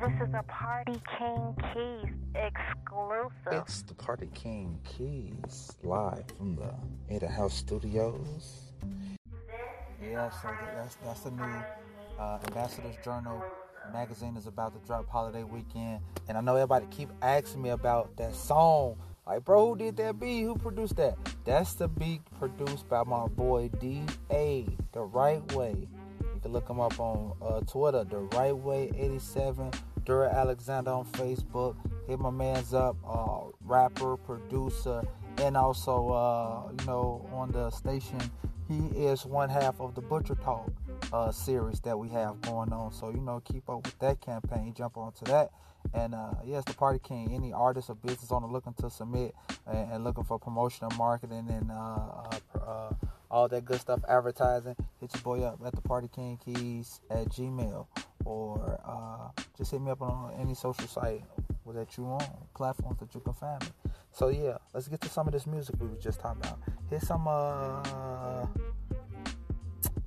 [0.00, 3.32] This is a Party King Keys exclusive.
[3.50, 6.72] It's the Party King Keys live from the
[7.12, 8.72] Ada House Studios.
[10.00, 11.62] Yeah, so that's that's the new
[12.16, 13.42] uh, Ambassador's Journal
[13.92, 18.16] magazine is about to drop holiday weekend, and I know everybody keep asking me about
[18.18, 18.98] that song.
[19.26, 20.42] Like, bro, who did that beat?
[20.42, 21.16] Who produced that?
[21.44, 25.88] That's the beat produced by my boy D A, the right way.
[26.38, 29.72] You can look him up on uh, Twitter, the right way 87.
[30.08, 31.76] Dura Alexander on Facebook.
[32.06, 35.02] Hit my man's up, uh, rapper, producer,
[35.36, 38.18] and also, uh, you know, on the station,
[38.68, 40.72] he is one half of the Butcher Talk
[41.12, 42.90] uh, series that we have going on.
[42.90, 45.50] So, you know, keep up with that campaign, jump onto that.
[45.92, 47.34] And uh, yes, the Party King.
[47.34, 49.34] Any artist or business owner looking to submit
[49.66, 52.92] and, and looking for promotion and marketing and uh, uh, uh,
[53.30, 57.28] all that good stuff, advertising, hit your boy up at the Party King Keys at
[57.28, 57.86] Gmail
[58.24, 61.22] or uh, just hit me up on any social site
[61.74, 63.68] that you on, platforms that you can find me.
[64.12, 66.58] So yeah, let's get to some of this music we were just talking about.
[66.88, 68.46] Here's some uh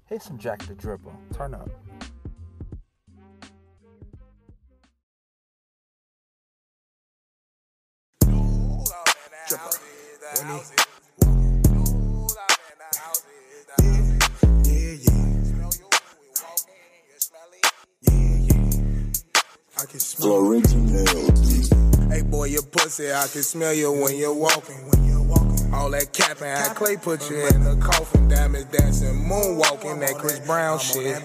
[0.05, 1.13] here's some Jack the Dripper.
[1.33, 1.69] Turn up.
[9.51, 10.80] Yeah,
[22.51, 24.75] Hey boy, you pussy, I can smell you when you're walking.
[24.89, 25.73] When you're walking.
[25.73, 28.27] All that capping, how Clay put you in the coffin.
[28.27, 31.23] Diamonds dancing, moonwalking, that Chris Brown shit.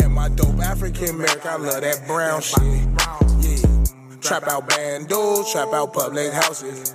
[0.00, 2.62] And my dope African American, I love that brown shit.
[2.62, 3.84] Yeah.
[4.22, 6.94] Trap out bandos, trap out public houses.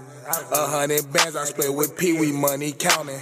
[0.52, 3.22] A hundred bands I split with Pee Wee money counting.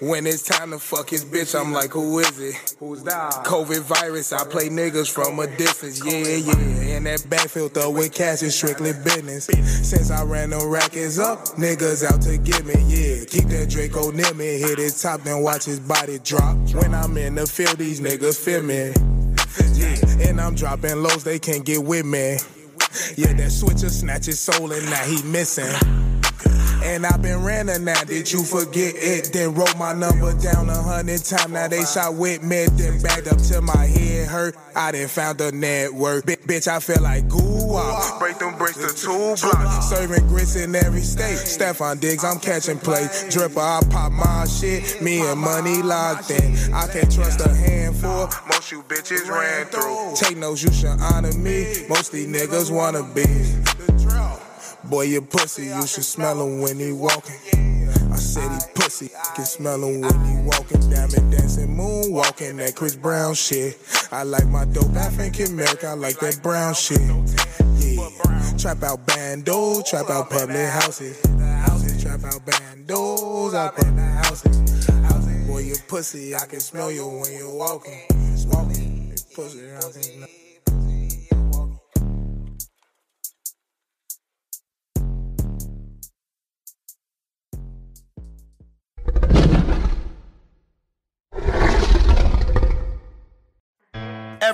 [0.00, 2.74] When it's time to fuck his bitch, I'm like, who is it?
[2.78, 3.44] Who's that?
[3.44, 6.77] COVID virus, I play niggas from a distance, yeah, yeah.
[6.98, 9.44] And that backfield with cash is strictly business.
[9.44, 13.24] Since I ran them rackets up, niggas out to get me, yeah.
[13.24, 16.56] Keep that Draco near me, hit his top, then watch his body drop.
[16.74, 18.90] When I'm in the field, these niggas feel me.
[19.74, 22.38] Yeah, and I'm dropping lows, they can't get with me.
[23.16, 26.07] Yeah, that switcher snatch his soul and now he missing.
[26.88, 29.30] And I've been ranting now, did you forget it?
[29.30, 31.52] Then wrote my number down a hundred times.
[31.52, 34.56] Now they shot with me, then backed up till my head hurt.
[34.74, 36.24] I done found a network.
[36.24, 37.58] Bi- bitch, I feel like goo
[38.18, 39.90] Break them bricks to two blocks.
[39.90, 41.36] Serving grits in every state.
[41.36, 43.02] Stefon Diggs, I'm catching play.
[43.28, 45.02] Dripper, I pop my shit.
[45.02, 46.72] Me and money locked in.
[46.72, 48.30] I can't trust a handful.
[48.48, 50.14] Most you bitches ran through.
[50.16, 51.84] Take notes, you should honor me.
[51.90, 53.67] Most these niggas wanna be.
[54.88, 57.36] Boy, you pussy, you should smell him when he walking.
[58.10, 60.80] I said he pussy, can smell him when he walking.
[60.90, 63.78] Diamond dancing, moonwalking, that Chris Brown shit.
[64.10, 67.00] I like my dope African American, I like that brown shit.
[67.00, 68.56] Yeah.
[68.56, 71.20] Trap out bando, trap out public houses.
[71.20, 75.46] Trap out bandos, in the houses.
[75.46, 78.00] Boy, you pussy, I can smell you when you're walking.
[78.46, 80.28] Walking, pussy, I can smell.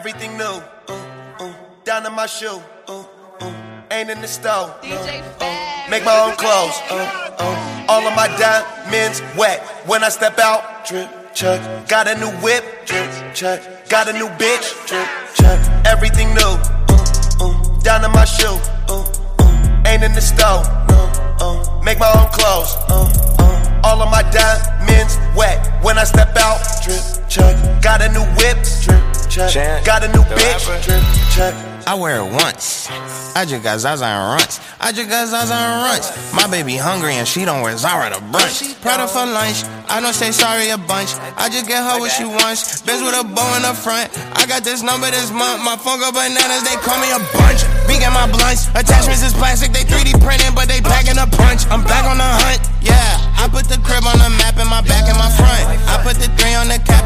[0.06, 1.52] Everything new, uh, uh,
[1.84, 3.04] down to my shoe, uh,
[3.40, 3.52] uh,
[3.90, 4.68] ain't in the store.
[4.82, 5.90] DJ Fab.
[5.90, 9.64] make my own clothes, uh, uh, all of my diamonds wet.
[9.88, 11.88] When I step out, drip, check.
[11.88, 13.88] Got a new whip, drip, check.
[13.88, 15.58] Got a new bitch, drip, check.
[15.86, 18.60] Everything new, uh, uh, down to my shoe,
[18.90, 20.68] uh, uh, ain't in the store.
[20.92, 25.82] Uh, uh, make my own clothes, uh, uh, all of my diamonds wet.
[25.82, 27.00] When I step out, drip,
[27.30, 27.56] check.
[27.80, 29.50] Got a new whip, drip, check.
[29.50, 31.02] Chant, Got a new the bitch, drip,
[31.34, 31.54] check.
[31.86, 32.88] I wear it once.
[33.36, 34.56] I just got Zaza and runts.
[34.80, 36.08] I just got Zaza and runts.
[36.32, 38.80] My baby hungry and she don't wear Zara to brunch.
[38.80, 39.68] Prada for lunch.
[39.90, 41.12] I don't say sorry a bunch.
[41.36, 42.80] I just get her what she wants.
[42.88, 44.08] Bitch with a bow in the front.
[44.32, 45.60] I got this number this month.
[45.60, 46.64] My phone go bananas.
[46.64, 47.68] They call me a bunch.
[47.84, 48.72] Big at my blunts.
[48.72, 49.76] Attachments is plastic.
[49.76, 51.68] They 3D printing, but they packing a punch.
[51.68, 52.64] I'm back on the hunt.
[52.80, 53.20] Yeah.
[53.36, 55.68] I put the crib on the map in my back and my front.
[55.84, 57.03] I put the three on the cap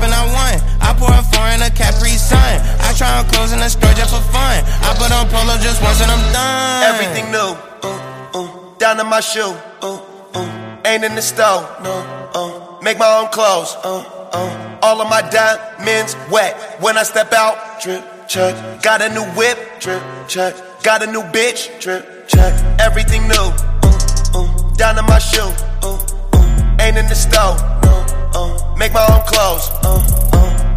[4.99, 5.13] fun.
[5.13, 6.83] I put on polo just once and I'm done.
[6.95, 10.01] Everything new, uh, uh, down to my shoe, uh,
[10.35, 11.93] uh, ain't in the store, no,
[12.35, 16.81] uh, make my own clothes, uh, uh, all of my diamonds wet.
[16.81, 18.83] When I step out, drip, check.
[18.83, 20.55] Got a new whip, drip, check.
[20.83, 22.53] Got a new bitch, drip, check.
[22.81, 23.99] Everything new, uh,
[24.35, 25.51] uh, down to my shoe,
[25.83, 25.99] uh,
[26.33, 30.28] uh, ain't in the store, no, uh, make my own clothes, uh,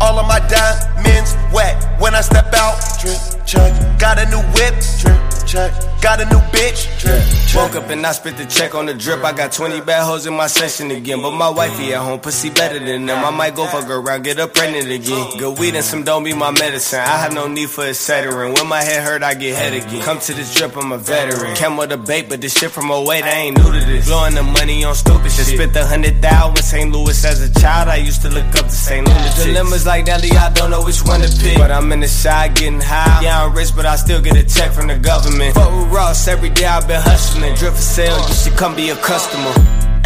[0.01, 1.77] all of my diamonds wet.
[2.01, 3.21] When I step out, drip.
[3.45, 5.71] Got got a new whip, drip check.
[6.01, 7.56] Got a new bitch, check.
[7.56, 9.24] Woke up and I spit the check on the drip.
[9.24, 11.21] I got 20 bad hoes in my session again.
[11.21, 13.25] But my wifey at home, pussy better than them.
[13.25, 15.38] I might go fuck around, get her pregnant again.
[15.38, 17.01] Good weed and some don't be my medicine.
[17.01, 18.53] I have no need for a settering.
[18.53, 20.01] When my head hurt, I get head again.
[20.01, 21.56] Come to this drip, I'm a veteran.
[21.56, 24.07] Came with a bait, but this shit from away, they ain't new to this.
[24.07, 25.47] Blowing the money on stupid shit.
[25.47, 26.92] Spent a hundred thousand in St.
[26.92, 27.89] Louis as a child.
[27.89, 29.06] I used to look up to St.
[29.06, 29.44] Louis.
[29.44, 31.57] Dilemmas like Nelly, I don't know which one to pick.
[31.57, 33.21] But I'm in the side getting high.
[33.21, 35.41] Yeah, I'm rich, but I still get a check from the government.
[35.50, 37.56] Fuck with Ross, every day I've been hustling.
[37.56, 39.54] Drip for sale, you should come be a customer.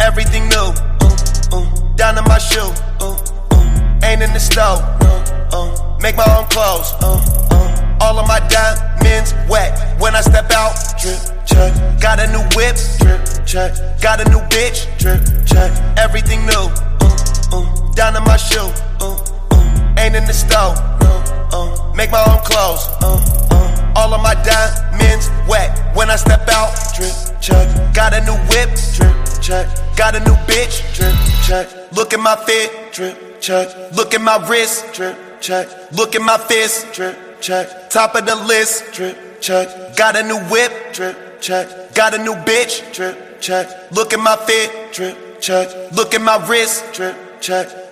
[0.00, 0.72] Everything new,
[1.04, 1.16] uh,
[1.52, 3.12] uh, down to my shoe, uh,
[3.50, 4.80] uh, ain't in the store.
[5.04, 6.92] Uh, uh, make my own clothes.
[7.02, 10.74] Uh, uh, all of my diamonds wet when I step out.
[11.00, 12.76] Drip check, got a new whip.
[12.98, 14.86] Drip check, got a new bitch.
[14.98, 16.64] Drip check, everything new,
[17.02, 17.16] uh,
[17.52, 18.70] uh, down to my shoe.
[19.00, 20.74] Uh, uh, ain't in the store.
[21.04, 22.88] Uh, uh, make my own clothes.
[23.02, 23.65] Uh, uh,
[23.96, 26.70] all of my diamonds wet when I step out.
[26.94, 28.70] Drip check, got a new whip.
[28.94, 29.66] Drip check,
[29.96, 30.74] got a new bitch.
[30.94, 31.16] Drip
[31.46, 32.92] check, look at my fit.
[32.92, 34.92] Drip check, look at my wrist.
[34.92, 36.92] Drip check, look at my fist.
[36.92, 38.92] Drip check, top of the list.
[38.92, 40.72] Drip check, got a new whip.
[40.92, 42.92] Drip check, got a new bitch.
[42.92, 44.92] Drip check, look at my fit.
[44.92, 46.84] Drip check, look at my wrist.
[46.92, 47.85] Drip check.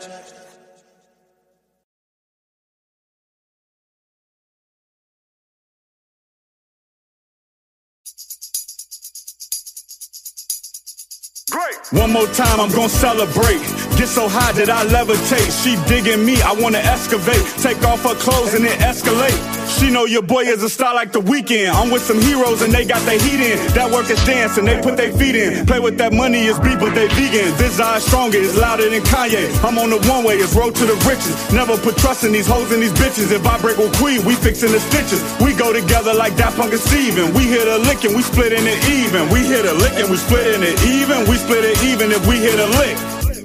[11.91, 13.61] One more time, I'm gonna celebrate.
[13.99, 15.53] Get so high that I levitate.
[15.63, 17.45] She digging me, I wanna excavate.
[17.61, 19.54] Take off her clothes and then escalate.
[19.75, 21.75] She know your boy is a star like the Weeknd.
[21.75, 23.59] I'm with some heroes and they got their heat in.
[23.75, 25.67] That work is dance and they put their feet in.
[25.67, 27.51] Play with that money is beat, but they vegan.
[27.59, 29.51] This eye stronger, it's louder than Kanye.
[29.67, 31.35] I'm on the one way, it's road to the riches.
[31.53, 33.35] Never put trust in these hoes and these bitches.
[33.35, 35.19] If I break with Queen, we fixing the stitches.
[35.43, 37.35] We go together like that Punk and Steven.
[37.35, 39.27] We hit a lick and we split in it even.
[39.35, 41.27] We hit a lick and we split in it even.
[41.27, 42.95] We split it even if we hit a lick.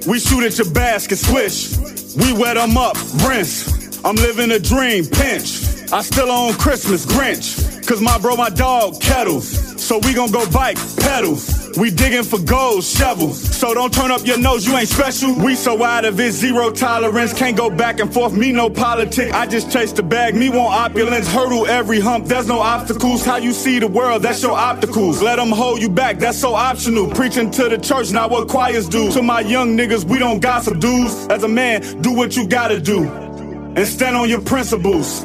[0.06, 1.74] We shoot at your basket, swish.
[2.14, 2.94] We wet them up,
[3.26, 3.79] rinse.
[4.02, 5.92] I'm living a dream, pinch.
[5.92, 7.86] I still own Christmas, Grinch.
[7.86, 9.48] Cause my bro, my dog, kettles.
[9.82, 11.76] So we gon' go bike, pedals.
[11.76, 13.40] We digging for gold, shovels.
[13.56, 15.34] So don't turn up your nose, you ain't special.
[15.34, 17.34] We so out of it, zero tolerance.
[17.34, 19.32] Can't go back and forth, me no politic.
[19.32, 21.26] I just chase the bag, me want opulence.
[21.28, 23.24] Hurdle every hump, there's no obstacles.
[23.24, 25.20] How you see the world, that's your opticals.
[25.20, 27.08] Let them hold you back, that's so optional.
[27.10, 29.10] Preaching to the church, not what choirs do.
[29.12, 31.26] To my young niggas, we don't gossip dudes.
[31.28, 33.29] As a man, do what you gotta do.
[33.76, 35.22] And stand on your principles.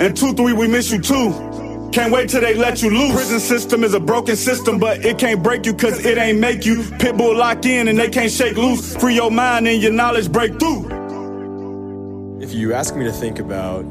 [0.00, 1.90] And two, three, we miss you too.
[1.92, 3.14] Can't wait till they let you loose.
[3.14, 6.66] Prison system is a broken system, but it can't break you cause it ain't make
[6.66, 6.82] you.
[6.82, 8.94] Pitbull lock in and they can't shake loose.
[8.96, 12.38] Free your mind and your knowledge break through.
[12.42, 13.86] If you ask me to think about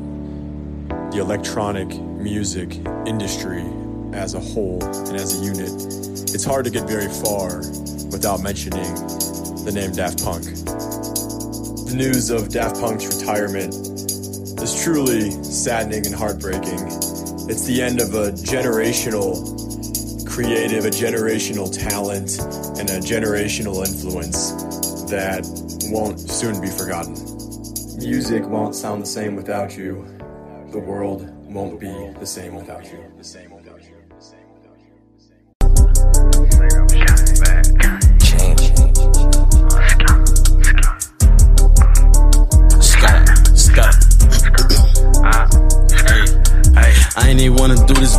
[1.12, 2.76] the electronic music
[3.08, 3.66] industry
[4.14, 5.72] as a whole and as a unit,
[6.32, 7.58] it's hard to get very far
[8.12, 8.94] without mentioning
[9.66, 10.44] the name Daft Punk.
[10.46, 13.95] The news of Daft Punk's retirement
[14.66, 16.80] is truly saddening and heartbreaking.
[17.48, 19.38] It's the end of a generational
[20.28, 22.40] creative, a generational talent,
[22.80, 24.50] and a generational influence
[25.12, 25.46] that
[25.92, 27.14] won't soon be forgotten.
[28.00, 30.04] Music won't sound the same without you.
[30.72, 33.04] The world won't be the same without you.
[47.68, 48.15] Wanna do this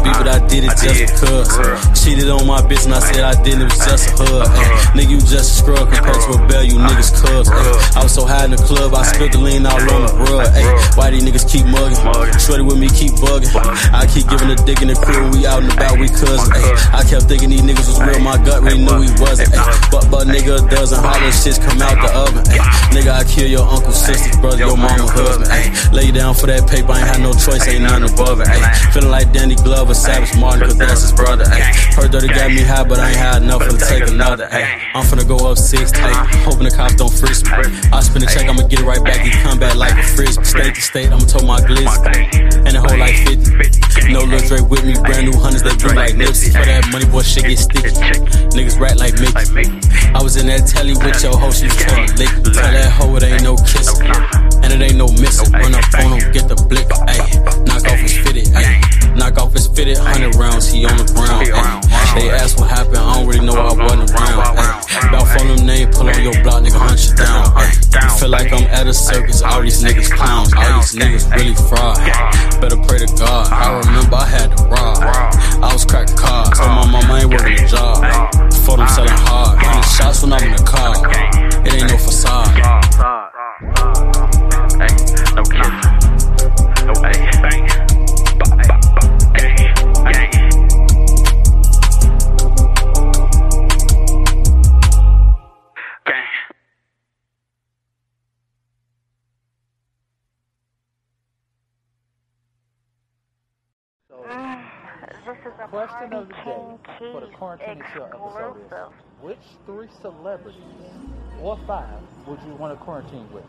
[0.57, 1.53] I did it just because.
[2.01, 4.49] Cheated on my bitch and I said I didn't, it was just a hug.
[4.49, 7.51] Ay, nigga, you just a scrub compared to a bell, you niggas cubs.
[7.53, 10.15] Ay, I was so high in the club, I spilled the lean all on the
[10.33, 10.49] rug.
[10.97, 12.01] Why these niggas keep mugging?
[12.41, 13.53] Shorty with me, keep bugging.
[13.93, 16.49] I keep giving a dick in the crib, we out and about, we cousins.
[16.89, 19.53] I kept thinking these niggas was real, my gut really knew he wasn't.
[19.93, 22.45] But, but nigga, a dozen hollow shits come out the oven.
[22.97, 25.53] Nigga, I kill your uncle, sister, brother, your mama, husband.
[25.53, 28.49] Ay, lay down for that paper, I ain't had no choice, ain't nothing above it.
[28.95, 31.43] Feeling like Danny Glover, Savage Martin, cause that's his brother.
[31.51, 34.47] Ay, heard that got me high, but I ain't had enough to take another.
[34.55, 36.15] Ay, I'm finna go up six, ay,
[36.47, 37.67] hoping the cops don't frisk me.
[37.91, 40.47] I spin the check, I'ma get it right back, he come back like a frisbee.
[40.47, 41.99] State to state, I'ma tow my glitz,
[42.63, 44.15] and the whole like 50.
[44.15, 46.55] No Lil Dre with me, brand new hunters, that blue like Nipsey.
[46.55, 47.91] For that money, boy, shit get sticky.
[48.55, 49.51] Niggas rat like Mickey.
[50.15, 52.31] I was in that telly with your hoe, she was trying to lick.
[52.55, 54.07] Tell that hoe it ain't no kissing,
[54.63, 55.51] and it ain't no missing.
[55.51, 57.26] Run up on him, get the blick, ayy
[60.27, 61.47] in the rounds, he on the ground.
[62.17, 64.57] They ask what happened, I don't really know I wasn't around.
[65.09, 67.47] About phone them name, pull on your block, nigga, hunt you down.
[67.55, 71.55] You feel like I'm at a circus, all these niggas clowns, all these niggas really
[71.55, 71.97] fraud.
[72.61, 74.99] Better pray to God, I remember I had to rob.
[75.63, 78.03] I was cracking cars, told my mama ain't working a job.
[78.65, 80.97] For them selling hard, running shots when I'm in the car.
[81.67, 82.57] It ain't no facade.
[85.37, 85.77] No kidding.
[86.87, 87.96] No, hey, bang.
[105.87, 106.43] Question Party of the day
[106.99, 108.93] King for the quarantine show episode is exclusive.
[109.21, 110.61] which three celebrities
[111.41, 113.45] or five would you want to quarantine with?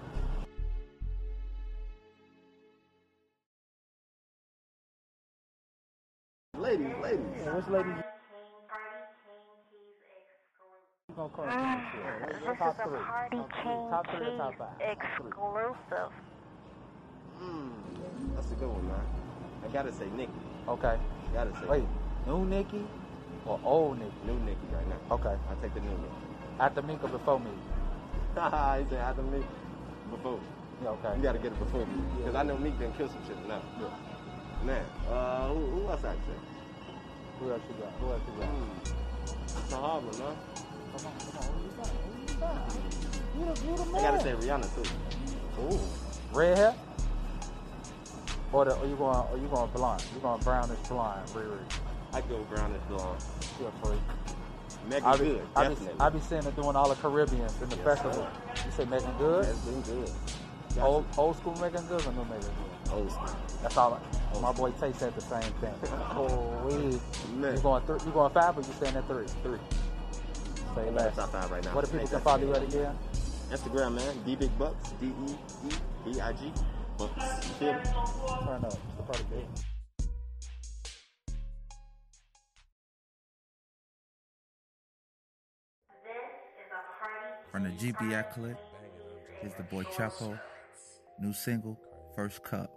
[6.57, 7.19] Ladies, ladies.
[7.45, 7.93] Yeah, which ladies
[11.09, 11.81] you gonna quarantine
[12.21, 12.29] with?
[12.29, 12.99] This is Top a three.
[12.99, 14.81] Party King Top three or top five?
[14.81, 16.11] exclusive.
[17.41, 17.71] Mm,
[18.35, 19.05] that's a good one, man.
[19.63, 20.31] I gotta say Nikki.
[20.67, 20.97] Okay.
[21.33, 21.83] Gotta say Wait,
[22.27, 22.83] new Nikki
[23.45, 24.11] or old Nikki?
[24.25, 25.15] new Nikki right now.
[25.15, 25.35] Okay.
[25.49, 26.27] I take the new Nikki.
[26.59, 27.51] After Meek or before me?
[28.35, 29.43] Haha, he said after me,
[30.11, 30.39] before.
[30.83, 31.15] Yeah, okay.
[31.17, 33.61] You gotta get it before me, cause I know Meek done kill some shit now.
[34.63, 36.37] Man, uh, who, who else I say?
[37.39, 37.93] Who else you got?
[37.99, 38.49] Who else you got?
[38.49, 39.63] Hmm.
[39.63, 40.33] It's a hard one, huh?
[40.97, 41.45] Come on, come on.
[41.53, 41.87] Who you got?
[41.87, 43.63] Who you got?
[43.63, 43.95] You the, the man.
[43.95, 45.75] I gotta say Rihanna too.
[45.75, 45.79] Ooh.
[46.33, 46.75] Red hair?
[48.51, 49.15] Or, the, or you going?
[49.15, 50.03] Are you going blonde?
[50.13, 51.59] You going brownish blonde, Riri.
[52.17, 53.21] I go brown and blonde.
[53.21, 53.97] Feel free.
[54.89, 55.75] Megan I be, Good, I be.
[55.99, 58.27] I be seeing her doing all the Caribbeans in the Yes, festival.
[58.65, 59.45] You say Meagan Good?
[59.45, 60.11] That's been good.
[60.79, 62.91] Old, old school Meagan Good or new Meagan Good?
[62.93, 63.29] Old school.
[63.61, 64.01] That's all.
[64.33, 65.75] I, my boy Tay said the same thing.
[66.15, 66.99] oh, we.
[67.39, 67.55] Man.
[67.55, 67.99] You going three?
[68.03, 69.27] You going five or you staying at three?
[69.43, 69.59] Three.
[70.73, 71.15] Say less.
[71.15, 71.75] top five right now.
[71.75, 72.97] What do people can follow you at again?
[73.51, 74.15] Instagram, man.
[74.25, 74.91] D Big Bucks.
[74.99, 75.35] D E
[75.67, 75.71] E
[76.03, 76.51] B I G.
[76.97, 77.13] Bucks.
[77.59, 78.73] Turn up.
[78.73, 79.45] It's the party big.
[87.57, 88.59] From the GBI clip,
[89.41, 90.39] here's the boy Chapo.
[91.19, 91.75] New single,
[92.15, 92.69] First Cup.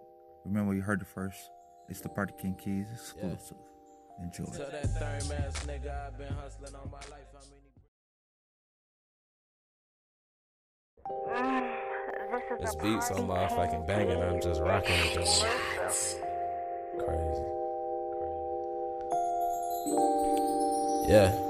[0.46, 1.50] Remember you heard the first.
[1.90, 3.58] It's the Party King Keys exclusive.
[4.22, 4.46] Enjoy.
[4.46, 7.26] To that third ass nigga, I've been hustling all my life.
[12.62, 15.44] This This beat so Party motherfucking King banging, I'm just rocking with this.
[15.82, 16.14] exclusive.
[16.96, 17.44] Crazy.
[21.12, 21.49] Yeah.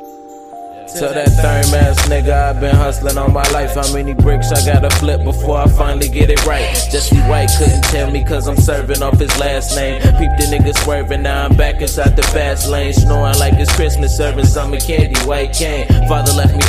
[0.99, 3.75] To that third ass nigga, I've been hustling all my life.
[3.75, 6.67] How many bricks I gotta flip before I finally get it right?
[6.91, 10.01] Jesse White couldn't tell me cause I'm serving off his last name.
[10.03, 12.93] Peep the nigga swerving, now I'm back inside the fast lane.
[12.93, 15.87] Snoring like it's Christmas, serving summer candy, white cane.
[16.09, 16.60] Father left me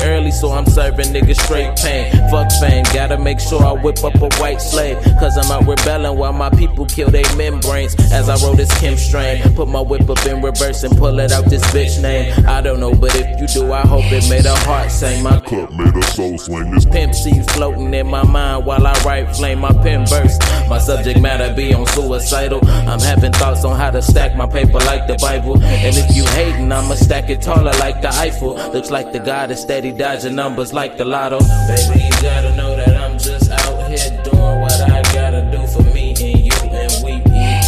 [0.41, 2.11] so I'm serving niggas straight pain.
[2.31, 4.97] Fuck fame, gotta make sure I whip up a white slave.
[5.19, 7.93] Cause I'm out rebelling while my people kill their membranes.
[8.11, 11.31] As I roll this Kim strain, put my whip up in reverse and pull it
[11.31, 12.33] out this bitch name.
[12.47, 15.21] I don't know, but if you do, I hope it made a heart sing.
[15.21, 16.71] My Cup made a soul swing.
[16.71, 20.41] This Pimp seeds floating in my mind while I write flame my pen burst.
[20.67, 22.59] My subject matter be on suicidal.
[22.65, 25.61] I'm having thoughts on how to stack my paper like the Bible.
[25.61, 28.55] And if you hating, I'ma stack it taller like the Eiffel.
[28.73, 31.39] Looks like the God is steady dodging numbers like the lotto.
[31.67, 35.83] Baby, you gotta know that I'm just out here doing what I gotta do for
[35.93, 37.63] me and you and we eat.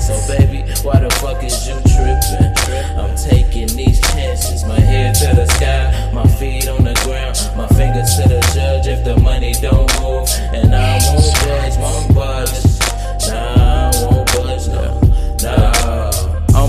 [0.00, 2.54] So baby, why the fuck is you tripping?
[2.96, 4.64] I'm taking these chances.
[4.64, 8.86] My head to the sky, my feet on the ground, my fingers to the judge
[8.86, 10.28] if the money don't move.
[10.54, 11.67] And I won't budge,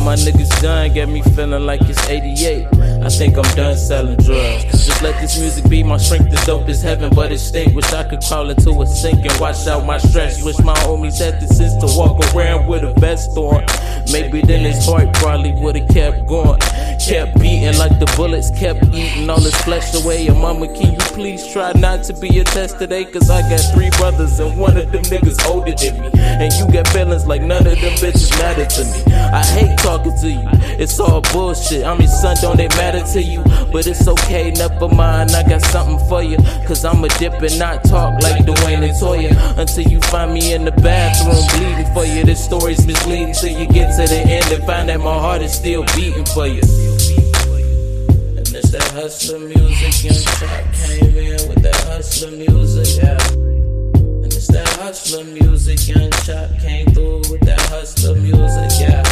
[0.09, 2.65] my niggas done, get me feeling like it's 88.
[3.03, 4.63] I think I'm done selling drugs.
[4.87, 6.31] Just let this music be my strength.
[6.31, 7.75] The dope is heaven, but it stink.
[7.75, 10.43] Wish I could crawl into a sink and wash out my stress.
[10.43, 13.63] Wish my homies had the sense to walk around with a vest on.
[14.11, 16.59] Maybe then his heart probably would've kept going.
[16.99, 20.25] Kept beating like the bullets kept eating all his flesh away.
[20.25, 23.05] Your mama, can you please try not to be a test today?
[23.05, 26.09] Cause I got three brothers and one of them niggas older than me.
[26.13, 29.15] And you got feelings like none of them bitches matter to me.
[29.15, 30.43] I hate talking to you,
[30.77, 31.85] it's all bullshit.
[31.85, 33.43] I'm your son, don't it matter to you?
[33.71, 36.37] But it's okay, never mind, I got something for you.
[36.67, 39.57] Cause I'ma dip and not talk like Dwayne and Toya.
[39.57, 42.23] Until you find me in the bathroom bleeding for you.
[42.23, 45.53] This story's misleading till you get to the end and find that my heart is
[45.53, 46.61] still beating for you.
[47.07, 53.17] And it's that hustler music, young chop came in with that hustler music, yeah.
[53.31, 59.03] And it's that hustler music, young chop came through with that hustler music, yeah.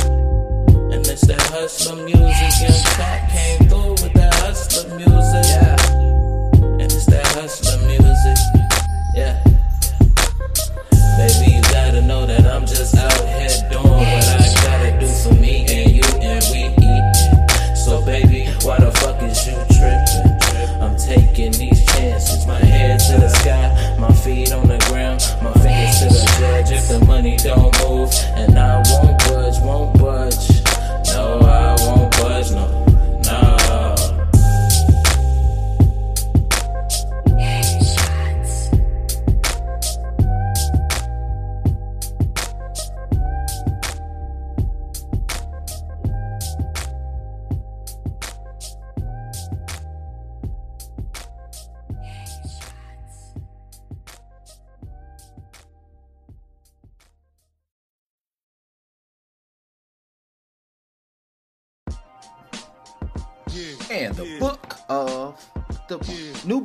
[0.91, 5.47] And it's that hustler music, young chop came through with that hustler music,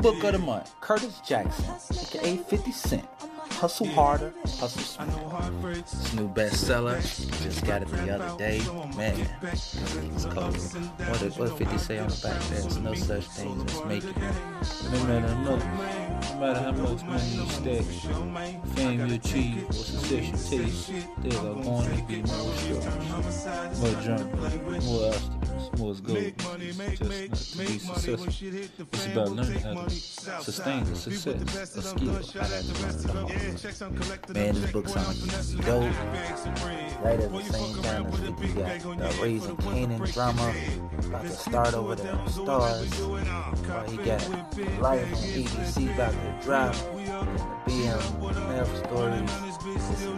[0.03, 1.65] book of the month, Curtis Jackson,
[1.97, 3.09] aka 50 Cent.
[3.51, 5.71] Hustle harder, hustle smarter.
[5.71, 7.01] It's new bestseller.
[7.45, 8.61] Just got it the other day.
[8.97, 10.57] Man, it's cold.
[10.57, 12.43] What did, what did 50 say on the back?
[12.49, 14.35] There's no such thing as making it.
[14.91, 17.85] No matter, no, no matter how much money you stack,
[18.75, 23.47] fame you achieve, or success you taste, there are going to be more struggles,
[23.79, 25.42] more journey, more obstacles,
[25.79, 26.19] more goals.
[26.19, 28.27] It's just not to be successful.
[28.93, 33.33] It's about learning how to sustain the success, a skill I had to learn.
[34.35, 35.95] Man, this book sounds dope.
[37.03, 40.55] Right at the same time as 50 got the Raising Kanan drama
[41.07, 42.91] about to start over there on Starz.
[43.69, 44.23] While he got
[44.81, 46.75] Life on BBC about to drop.
[47.67, 49.52] BM Meth Stories.
[49.65, 50.09] This is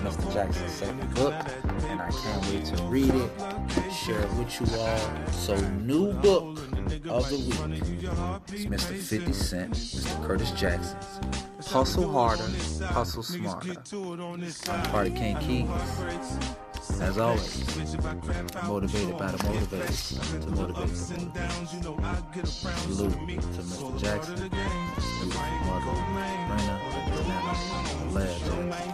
[0.00, 0.32] Mr.
[0.32, 1.34] Jackson's second book,
[1.90, 3.30] and I can't wait to read it,
[3.92, 5.32] share it with you all.
[5.32, 6.58] So, new book
[7.10, 7.82] of the week
[8.54, 8.96] is Mr.
[8.96, 10.26] 50 Cent, Mr.
[10.26, 11.20] Curtis Jackson's
[11.66, 12.48] Hustle Harder,
[12.86, 13.74] Hustle Smarter.
[14.90, 15.68] Part of King Keys.
[17.00, 17.66] As always,
[18.64, 22.46] motivated by the motivators to motivate the.
[22.46, 24.00] Salute to Mr.
[24.00, 24.42] Jackson, to
[25.66, 28.40] Mother, Rena, Nana, Lad.
[28.40, 28.85] Salute.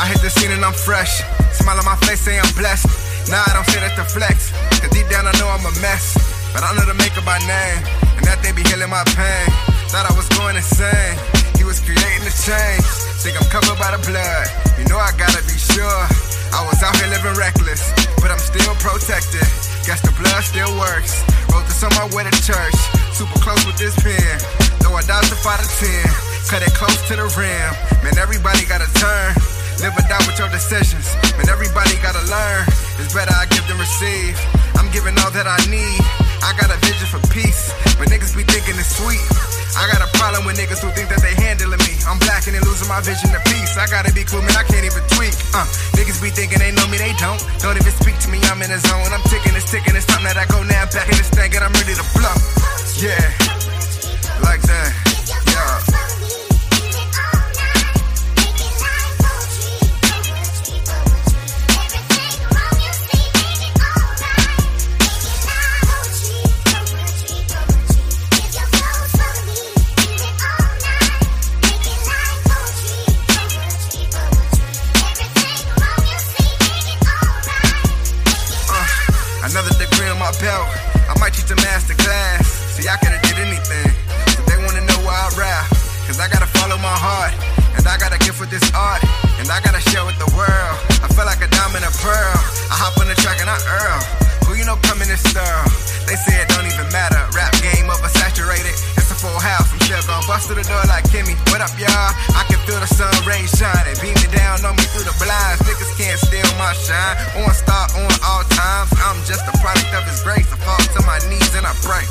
[0.00, 1.20] I hit the scene and I'm fresh.
[1.52, 2.88] Smile on my face, say I'm blessed.
[3.28, 4.48] Nah, I don't say that to flex.
[4.80, 6.16] Cause deep down I know I'm a mess.
[6.56, 7.84] But I know the maker by name.
[8.16, 9.44] And that they be healing my pain.
[9.92, 11.20] Thought I was going insane.
[11.60, 12.80] He was creating the change.
[13.20, 14.48] Think I'm covered by the blood.
[14.80, 16.04] You know I gotta be sure.
[16.48, 17.84] I was out here living reckless.
[18.24, 19.44] But I'm still protected.
[19.84, 21.20] Guess the blood still works.
[21.52, 22.78] Wrote this on my way to church.
[23.12, 24.16] Super close with this pen.
[24.80, 26.08] Though I dodged the five to ten.
[26.48, 27.68] Cut it close to the rim.
[28.00, 29.59] Man, everybody gotta turn.
[29.80, 31.08] Live or die with your decisions.
[31.40, 32.68] Man, everybody gotta learn.
[33.00, 34.36] It's better I give than receive.
[34.76, 36.04] I'm giving all that I need.
[36.44, 37.72] I got a vision for peace.
[37.96, 39.24] But niggas be thinking it's sweet.
[39.80, 41.96] I got a problem with niggas who think that they handling me.
[42.04, 43.80] I'm blacking and losing my vision of peace.
[43.80, 44.52] I gotta be cool, man.
[44.52, 45.32] I can't even tweak.
[45.56, 45.64] Uh,
[45.96, 47.40] niggas be thinking they know me, they don't.
[47.64, 48.36] Don't even speak to me.
[48.52, 49.08] I'm in the zone.
[49.08, 49.96] I'm ticking, it's ticking.
[49.96, 50.92] It's time that I go now.
[50.92, 52.36] Back in this thing and I'm ready to blow.
[53.00, 53.16] Yeah,
[54.44, 55.09] like that.
[105.50, 105.62] Blinds.
[105.66, 107.16] Niggas can't steal my shine.
[107.42, 108.90] On star on all times.
[109.02, 110.46] I'm just a product of his grace.
[110.52, 112.04] I fall to my knees and I pray.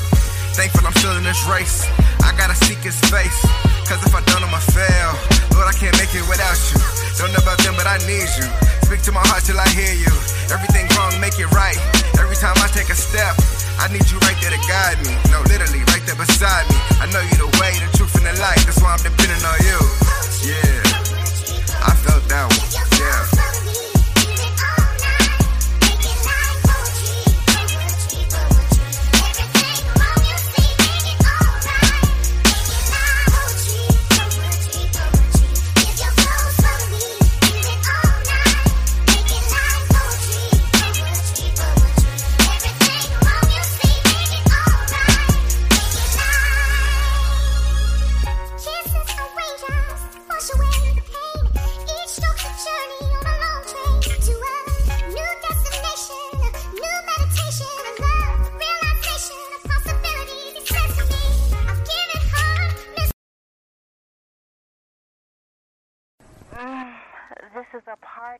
[0.55, 1.87] Thankful I'm still in this race.
[2.23, 3.39] I gotta seek his face.
[3.87, 5.11] Cause if I don't, I'ma fail.
[5.55, 6.79] Lord, I can't make it without you.
[7.17, 8.47] Don't know about them, but I need you.
[8.85, 10.13] Speak to my heart till I hear you.
[10.51, 11.79] Everything wrong, make it right.
[12.19, 13.33] Every time I take a step,
[13.79, 15.13] I need you right there to guide me.
[15.31, 16.77] No, literally, right there beside me.
[17.01, 18.61] I know you the way, the truth, and the light.
[18.67, 19.79] That's why I'm depending on you.
[20.43, 20.88] Yeah.
[21.81, 22.59] I felt that one.
[22.99, 23.88] Yeah.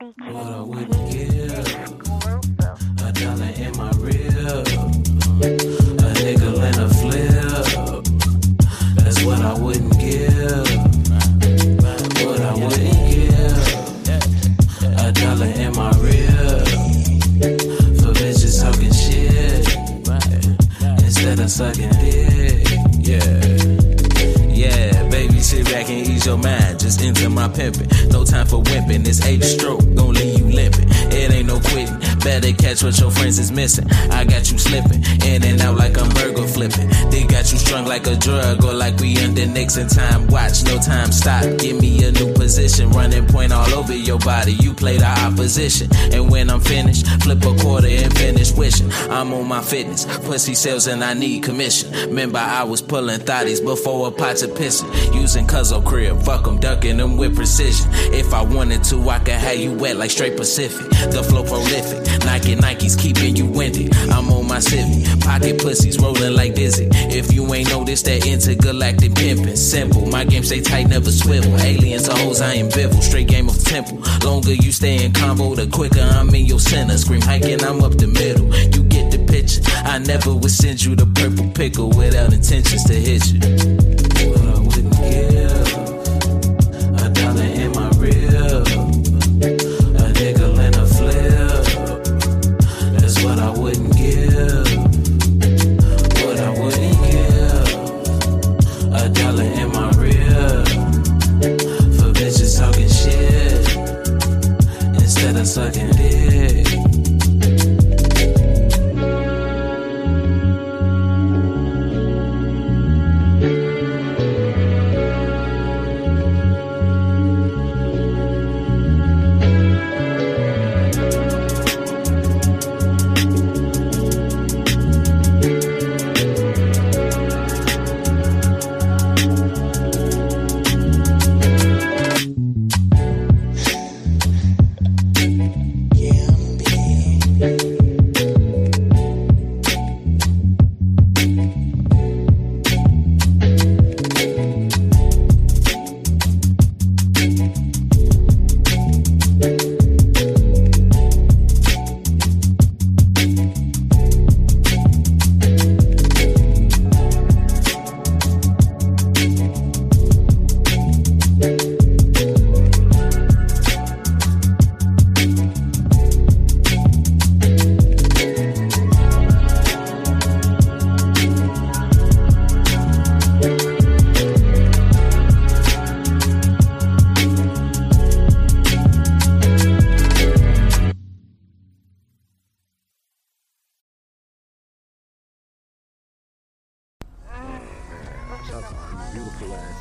[0.02, 0.70] A party.
[0.70, 0.99] What
[33.60, 33.92] missing.
[34.10, 36.88] I got you slipping in and out like I'm burger flipping.
[37.12, 40.28] They got you strung like a drug or like we under Nixon time.
[40.28, 41.44] Watch, no time stop.
[41.58, 42.29] Give me a new
[42.60, 44.54] position, running point all over your body.
[44.54, 48.92] You play the opposition, and when I'm finished, flip a quarter and finish wishing.
[49.10, 51.92] I'm on my fitness, pussy sales and I need commission.
[52.10, 56.22] Remember I was pulling thotties before a pot of pissing, using Cuzzo crib.
[56.24, 57.88] Fuck 'em, ducking them with precision.
[58.14, 60.90] If I wanted to, I could have you wet like straight Pacific.
[61.12, 62.00] The flow prolific.
[62.26, 63.96] Nike Nikes keeping you winded.
[64.12, 65.20] I'm on my civic.
[65.22, 66.90] Pocket pussies rolling like dizzy.
[66.92, 70.06] If you ain't noticed that intergalactic pimpin', simple.
[70.08, 71.56] My game stay tight, never swivel.
[71.60, 73.04] Aliens or hoes, I ambivalent.
[73.04, 74.02] Straight game of temple.
[74.24, 76.98] Longer you stay in combo, the quicker I'm in your center.
[76.98, 78.48] Scream hiking, I'm up the middle.
[78.76, 79.62] You get the picture.
[79.86, 83.79] I never would send you the purple pickle without intentions to hit you.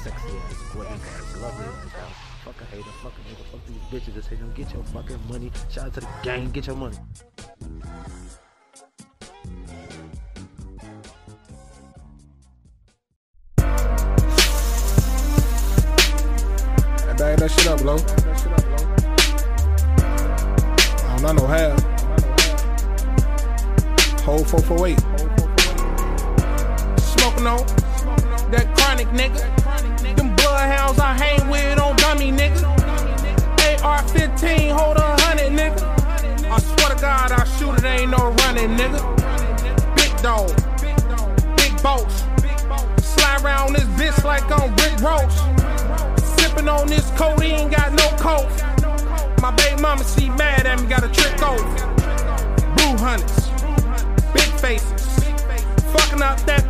[0.09, 2.15] Sexy ass, ass.
[2.45, 5.21] Fuck a hater, fuck a nigga, fuck these bitches that say don't get your fucking
[5.29, 5.51] money.
[5.69, 6.97] Shout out to the gang, get your money.
[17.19, 17.99] Bag that shit up, low.
[21.09, 21.83] I don't know no half.
[24.21, 25.01] Whole 448.
[27.01, 27.67] Smoking on
[28.53, 29.58] that chronic nigga.
[30.59, 32.65] Bloodhounds I hang with on dummy nigga.
[33.85, 35.81] AR 15, hold a hundred nigga.
[36.51, 38.99] I swear to God, I shoot it, ain't no running nigga.
[39.95, 40.49] Big dog,
[41.57, 42.25] big boss.
[43.01, 45.33] Slide around this bitch like I'm Rick Ross.
[46.41, 48.51] Sipping on this coat, he ain't got no coat.
[49.41, 51.63] My baby mama, she mad at me, got a trick off.
[52.75, 53.47] Blue hunters,
[54.35, 55.23] big faces.
[55.93, 56.69] Fucking up that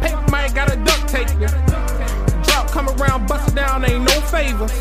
[4.31, 4.73] favors.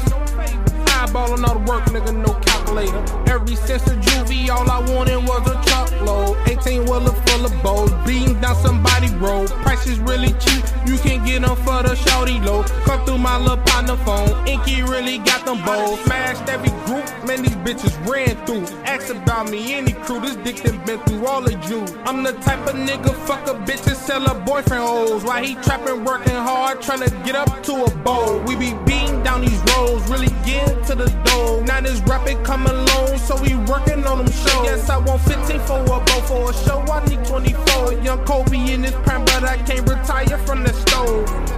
[0.97, 3.03] Eyeballing all the work, nigga, no calculator.
[3.31, 6.37] Every since the juvie, all I wanted was a truckload.
[6.47, 9.49] 18 wheeler full of bows, beam down somebody road.
[9.61, 12.63] Price is really cheap, you can get them for the shorty low.
[12.85, 15.99] Come through my little partner phone, Inky really got them bowls.
[16.05, 18.65] Smashed every group, man, these bitches ran through.
[18.83, 21.85] Ask about me, any crew, this dick done been through all of you.
[22.05, 25.23] I'm the type of nigga, fuck a bitch and sell her boyfriend hoes.
[25.23, 28.39] While he trapping, working hard, trying to get up to a bowl.
[28.39, 31.63] We be beating down these roads, really getting to the door.
[31.63, 34.63] Now this rapid coming along, so we working on them shows.
[34.63, 36.79] Yes, I want 15 for a bow for a show.
[36.91, 37.93] I need 24.
[38.03, 41.56] Young Kobe in his prime, but I can't retire from the stove.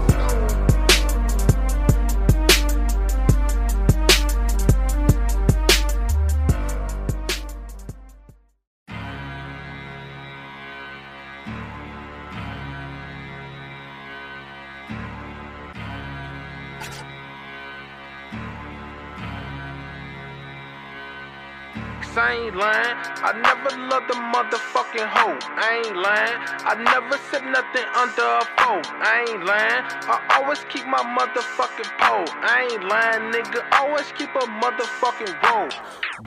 [22.17, 22.95] Ain't lying.
[23.21, 26.39] I never loved a motherfucking hoe, I ain't lying.
[26.65, 29.83] I never said nothing under a foe, I ain't lying.
[30.09, 33.61] I always keep my motherfucking pole, I ain't lying, nigga.
[33.79, 35.69] Always keep a motherfucking roll.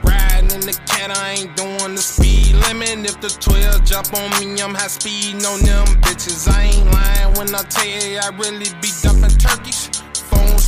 [0.03, 3.05] Riding in the cat, I ain't doing the speed limit.
[3.05, 6.47] If the 12 jump on me, I'm high speed on them bitches.
[6.49, 9.92] I ain't lying when I tell you I really be dumping turkeys.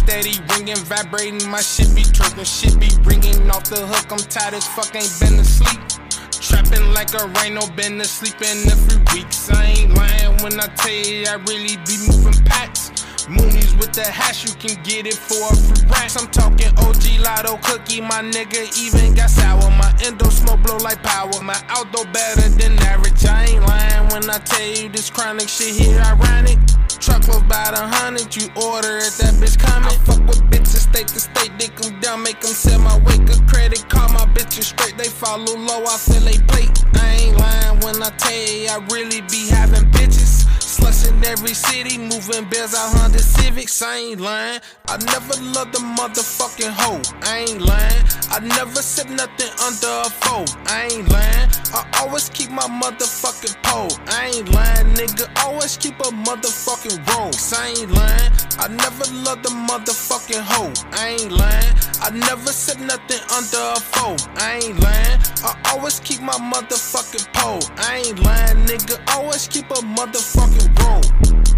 [0.06, 4.06] Steady ringing, vibrating, my shit be twerking, shit be ringing off the hook.
[4.14, 5.82] I'm tired as fuck, ain't been asleep.
[6.30, 9.50] Trapping like a rhino, been asleep in a few weeks.
[9.50, 12.94] I ain't lying when I tell you I really be moving packs.
[13.26, 16.22] Moonies with the hash, you can get it for a free racks.
[16.22, 19.72] I'm talking OG Lotto cookie, my nigga even got sour.
[19.74, 21.34] My endo smoke blow like power.
[21.42, 23.26] My outdoor better than average.
[23.26, 26.60] I ain't lying when I tell you this chronic shit here ironic.
[27.00, 29.90] Truckload by the hundred, you order it, that bitch coming.
[29.90, 33.28] I fuck with bitches state to state, dick them down, make them sell my wake
[33.30, 33.88] a credit.
[33.90, 36.72] Call my bitches straight, they follow low, I feel they plate.
[36.96, 40.45] I ain't lying when I tell you I really be having bitches.
[40.86, 43.82] In every city, moving bells out Honda Civics.
[43.82, 44.60] I ain't lying.
[44.88, 47.02] I never loved a motherfucking hoe.
[47.24, 48.04] I ain't lying.
[48.30, 50.46] I never said nothing under a foe.
[50.68, 51.50] I ain't lying.
[51.74, 53.92] I always keep my motherfucking pole.
[54.08, 55.26] I ain't lying, nigga.
[55.44, 57.32] Always keep a motherfucking roll.
[57.58, 58.32] I ain't lying.
[58.60, 60.74] I never loved a motherfucking hoe.
[60.94, 61.74] I ain't lying.
[62.02, 64.18] I never said nothing under a foe.
[64.38, 65.20] I ain't lying.
[65.44, 67.62] I always keep my motherfucking pole.
[67.78, 69.02] I ain't lying, nigga.
[69.16, 71.02] Always keep a motherfucking roll.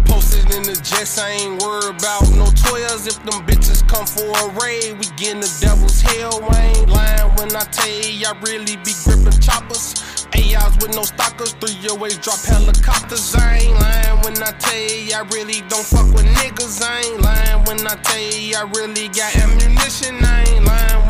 [0.06, 3.06] Posted in the jets, I ain't worried about no toys.
[3.06, 6.38] If them bitches come for a raid, we getting the devil's hell.
[6.50, 9.94] I ain't lying when I tell you I really be gripping choppers.
[10.34, 13.34] AIs with no stalkers, three your ways drop helicopters.
[13.34, 16.82] I ain't lying when I tell you I really don't fuck with niggas.
[16.82, 20.22] I ain't lying when I tell you I really got ammunition.
[20.24, 20.37] I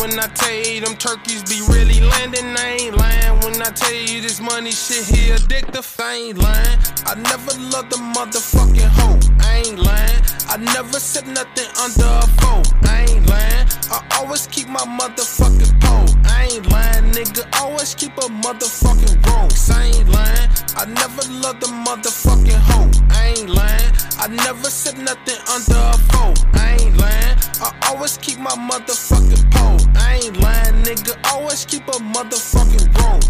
[0.01, 2.57] when I tell you them turkeys be really landing.
[2.57, 5.89] I ain't lying when I tell you this money shit here addictive.
[6.01, 6.79] I ain't lying.
[7.07, 9.19] I never loved a motherfucking hoe.
[9.41, 10.23] I ain't lying.
[10.49, 12.63] I never said nothing under a foe.
[12.85, 13.67] I ain't lying.
[13.91, 16.09] I always keep my motherfucking pole.
[16.27, 17.45] I ain't lying, nigga.
[17.61, 19.49] Always keep a motherfucking roll.
[19.75, 20.49] I ain't lying.
[20.77, 22.91] I never loved a motherfucking hoe.
[23.11, 23.93] I ain't lying.
[24.21, 26.35] I never said nothing under a foe.
[26.55, 27.39] I ain't lying.
[27.63, 29.79] I always keep my motherfucking pole.
[29.95, 31.17] I ain't lying, nigga.
[31.33, 33.21] Always keep a motherfucking roll.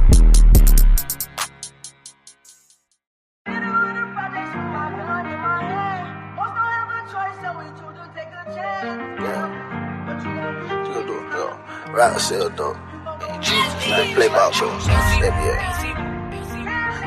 [11.93, 12.77] Rap sell dope.
[14.15, 14.87] Play ball shows.
[14.87, 15.57] NBA.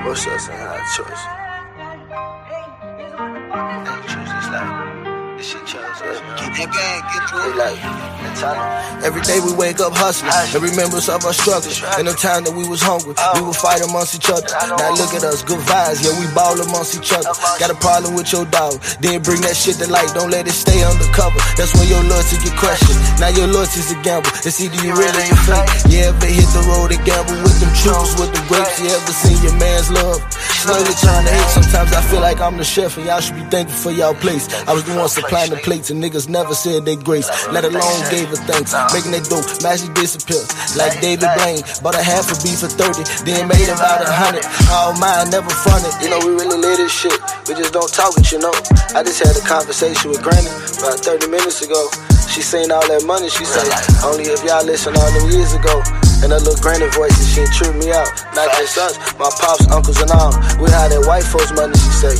[0.06, 1.41] What's up, saying high choice?
[3.54, 4.21] 我在等你
[5.42, 6.20] this shit chose us.
[6.38, 7.58] Keep that gang, get through it.
[7.58, 8.22] Like,
[9.02, 11.82] Every day we wake up hustling and remembers of our struggles.
[11.98, 14.46] In the time that we was hungry, we would fight amongst each other.
[14.78, 17.34] Now look at us, good vibes, yeah, we ball amongst each other.
[17.58, 20.10] Got a problem with your dog, then bring that shit to light.
[20.14, 21.38] Don't let it stay undercover.
[21.58, 22.98] That's when your loyalty get questioned.
[23.18, 24.32] Now your loyalty's a gamble.
[24.46, 25.70] It's either you really or fake.
[25.92, 28.78] You ever hit the road and gamble with them troops, with the grapes?
[28.80, 30.22] You ever seen your man's love?
[30.66, 31.48] Slowly trying to hit.
[31.52, 34.46] Sometimes I feel like I'm the chef and y'all should be thankful for y'all place.
[34.66, 37.32] I was the one supplying the plates and niggas never said they grace.
[37.48, 38.76] Let alone gave a thanks.
[38.92, 40.44] Making that dope, magic disappear.
[40.76, 44.44] Like David Blaine, bought a half a beef for 30, then made about a hundred.
[44.68, 45.96] All mine, never fronted.
[46.04, 47.16] You know, we really live this shit.
[47.48, 48.52] We just don't talk it, you know.
[48.92, 50.52] I just had a conversation with Granny
[50.84, 51.80] about 30 minutes ago.
[52.28, 53.68] She seen all that money, she said,
[54.08, 55.84] only if y'all listen all them years ago.
[56.24, 58.08] And her little granny voice, and she tripped me out.
[58.38, 60.32] Not just us, my pops, uncles, and all.
[60.62, 62.14] We had that white folks money, she say.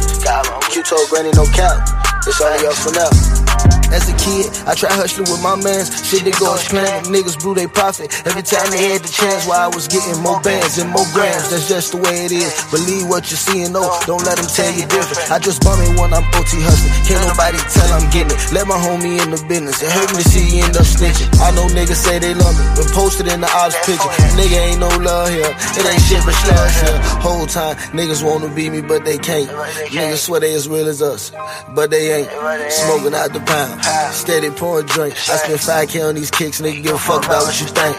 [0.74, 2.11] Q told Granny no cap.
[2.28, 3.61] It's only up for now.
[3.92, 5.92] As a kid, I tried hustling with my mans.
[6.08, 6.64] Shit didn't go as.
[7.12, 9.44] Niggas blew they profit every time they had the chance.
[9.46, 11.52] While I was getting more bands and more grams.
[11.52, 12.52] That's just the way it is.
[12.72, 13.84] Believe what you see and know.
[14.08, 15.20] Don't let them tell you different.
[15.28, 16.96] I just bum it when I'm OT hustling.
[17.04, 18.40] Can't nobody tell I'm getting it.
[18.56, 19.84] Let my homie in the business.
[19.84, 21.28] It hurt me to see you end up snitching.
[21.44, 24.08] I know niggas say they love me, but posted in the ops picture.
[24.40, 25.52] Nigga ain't no love here.
[25.52, 27.00] It ain't shit but slugs here.
[27.20, 29.52] Whole time niggas wanna be me, but they can't.
[29.92, 31.32] Niggas swear they as real as us,
[31.76, 32.32] but they ain't.
[32.72, 33.81] Smoking out the pound.
[34.12, 35.16] Steady pouring drink.
[35.16, 36.84] I spend 5K on these kicks, nigga.
[36.84, 37.98] Give a fuck about what you think.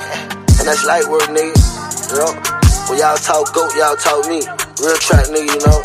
[0.59, 1.53] And that's light work, nigga.
[2.11, 2.33] You know?
[2.89, 4.43] When y'all talk goat, y'all talk me.
[4.83, 5.83] Real track, nigga, you know?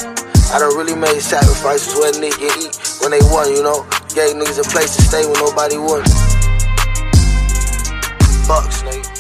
[0.54, 3.84] I done really made sacrifices where nigga eat when they want, you know?
[4.14, 6.04] Gave niggas a place to stay when nobody would.
[8.48, 9.17] Bucks, nigga.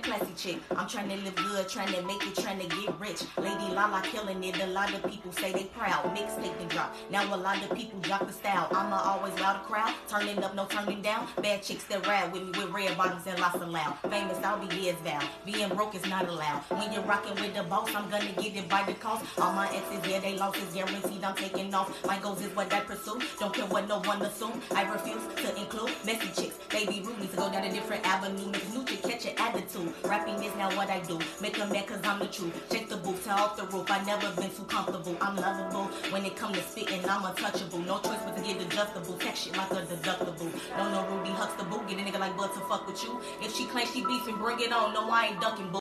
[0.00, 0.58] Classy chick.
[0.76, 3.22] I'm trying to live good, trying to make it, trying to get rich.
[3.38, 4.60] Lady Lala killing it.
[4.60, 6.04] A lot of people say they proud.
[6.16, 6.94] Mixtape and drop.
[7.10, 8.68] Now a lot of people drop the style.
[8.70, 11.28] I'ma always loud the crowd, turning up, no turning down.
[11.42, 13.96] Bad chicks that ride with me with red bottoms and lots of loud.
[14.08, 15.20] Famous, I'll be years vow.
[15.44, 16.62] Being broke is not allowed.
[16.70, 19.24] When you're rocking with the boss, I'm gonna get it by the cost.
[19.38, 21.22] All my exes, yeah, they lost is guaranteed.
[21.22, 21.92] I'm taking off.
[22.06, 23.20] My goals is what I pursue.
[23.38, 24.60] Don't care what no one assume.
[24.74, 26.58] I refuse to include messy chicks.
[26.70, 28.50] They be to go down a different avenue.
[28.50, 29.89] Make new to catch your attitude.
[30.04, 31.18] Rapping is now what I do.
[31.40, 32.52] Make them mad cause I'm the truth.
[32.70, 33.90] Check the booth, tell off the roof.
[33.90, 35.16] I never been too comfortable.
[35.20, 35.84] I'm lovable.
[36.10, 37.78] When it come to spitting, I'm untouchable.
[37.80, 39.16] No choice but to get adjustable.
[39.18, 40.50] Tech shit like a deductible.
[40.76, 41.78] Don't know Rudy Huxtable.
[41.88, 43.20] Get a nigga like Bud to fuck with you.
[43.42, 44.94] If she claims she beefing, bring it on.
[44.94, 45.70] No, I ain't ducking.
[45.70, 45.78] Boo.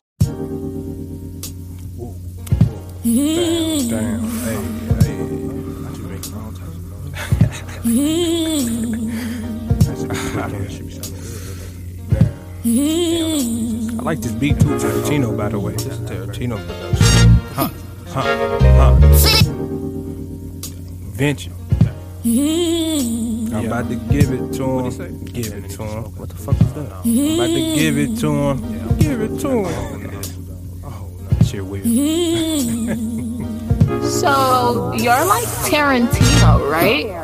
[3.04, 4.22] Damn, damn.
[4.44, 4.58] Hey,
[5.02, 5.40] hey.
[5.86, 6.80] I just make all types
[12.62, 13.39] I
[14.04, 15.74] like this beat too, Tarantino, by the way.
[15.74, 17.30] This is Tarantino production.
[17.54, 17.70] Huh,
[18.08, 18.24] huh,
[18.62, 18.96] huh.
[21.16, 21.52] Venture.
[22.24, 23.56] Mm-hmm.
[23.56, 25.26] I'm about to give it to him.
[25.26, 26.04] Give it to him.
[26.18, 26.90] What the fuck is that?
[27.04, 27.20] Mm-hmm.
[27.20, 28.98] I'm about to give it to him.
[28.98, 29.66] Give it to him.
[30.84, 31.86] Oh, no, that shit weird.
[31.86, 33.46] Mm-hmm.
[34.10, 37.19] So you're like Tarantino, right?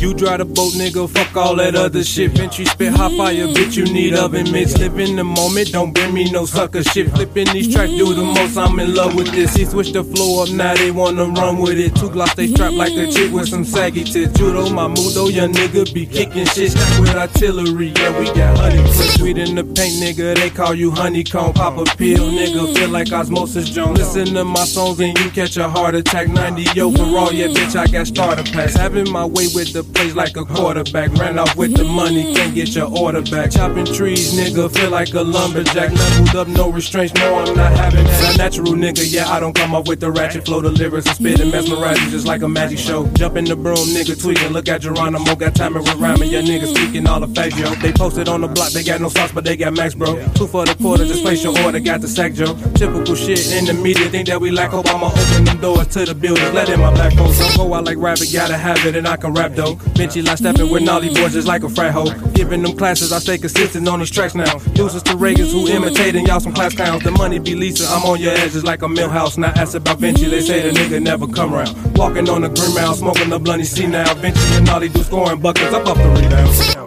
[0.00, 1.08] You drive the boat, nigga.
[1.08, 2.32] Fuck all that other shit.
[2.32, 3.76] Venture spit hot fire, bitch.
[3.76, 4.76] You need oven mitts.
[4.78, 5.72] Live in the moment.
[5.72, 7.10] Don't bring me no sucker shit.
[7.10, 8.56] Flipping these tracks, do the most.
[8.56, 9.54] I'm in love with this.
[9.54, 11.94] He switched the flow up, now they wanna run with it.
[11.94, 14.36] Two glocks, they strapped like a chick with some saggy tits.
[14.38, 16.74] Judo, my mudo, young nigga be kicking shit.
[17.00, 17.92] With artillery.
[17.96, 18.82] Yeah, we got honey.
[18.82, 20.34] Put sweet in the paint, nigga.
[20.34, 21.54] They call you honeycomb.
[21.54, 22.76] Pop a pill, nigga.
[22.76, 23.98] Feel like osmosis Jones.
[23.98, 26.28] Listen to my songs and you catch a heart attack.
[26.28, 28.76] 90 overall, yeah, bitch, I got starter packs.
[28.76, 31.12] Having my way with the plays like a quarterback.
[31.14, 33.50] Ran off with the money, can't get your order back.
[33.50, 35.92] Chopping trees, nigga, feel like a lumberjack.
[35.92, 38.34] Leveled up, no restraints, no, I'm not having that.
[38.34, 40.60] A natural nigga, yeah, I don't come off with the ratchet flow.
[40.60, 43.06] The lyrics and spit and mesmerize you just like a magic show.
[43.14, 44.52] Jump in the broom, nigga, tweaking.
[44.52, 46.30] Look at Geronimo, got timing with rhyming.
[46.30, 47.74] Yeah, niggas speaking all the facts, yo.
[47.76, 50.14] They posted on the block, they got no sauce, but they got max, bro.
[50.34, 52.54] Two for the quarter, just place your order, got the sack, Joe.
[52.74, 54.88] Typical shit in the media, think that we lack hope.
[54.88, 57.38] I'ma open them doors to the building, let in my black folks.
[57.38, 59.76] Don't go out like rabbit, gotta have it, and I can rap though.
[59.96, 62.10] Benchy like stepping with Nolly boys just like a frat hoe.
[62.32, 64.58] Giving them classes, I stay consistent on these tracks now.
[64.74, 67.02] Users to Reagans who imitating y'all some class clowns.
[67.02, 69.38] The money be Lisa, I'm on your edges like a millhouse.
[69.38, 71.96] Not ask about Benchy, they say the nigga never come around.
[71.96, 74.12] Walking on the green mound, smoking the blunty see now.
[74.14, 76.83] Benchy and Nolly do scoring buckets, I'm up the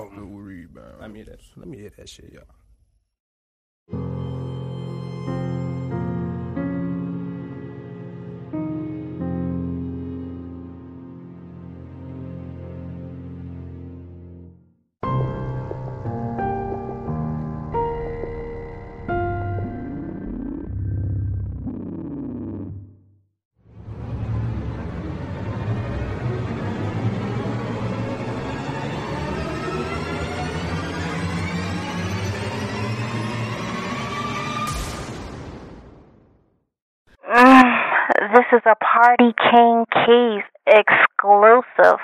[38.58, 42.00] is a Party King Keys exclusive.